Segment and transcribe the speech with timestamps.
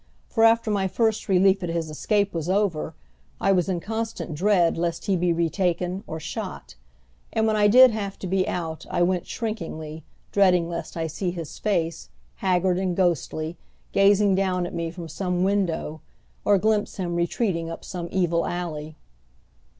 [0.29, 2.95] For after my first relief at his escape was over,
[3.39, 6.73] I was in constant dread lest he be retaken or shot;
[7.31, 11.29] and when I did have to be out I went shrinkingly, dreading lest I see
[11.29, 13.57] his face, haggard and ghostly,
[13.91, 16.01] gazing down at me from some window,
[16.43, 18.95] or glimpse him retreating up some evil alley.